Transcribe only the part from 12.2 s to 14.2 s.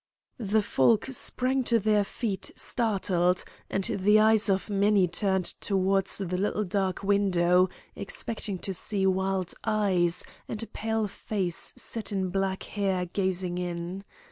black hair gazing in.